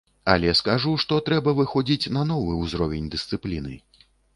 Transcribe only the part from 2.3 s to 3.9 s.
новы ўзровень дысцыпліны.